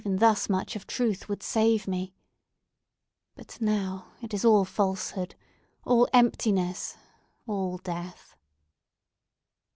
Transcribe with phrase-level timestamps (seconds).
[0.03, 2.15] Even thus much of truth would save me!
[3.35, 8.35] But now, it is all falsehood!—all emptiness!—all death!"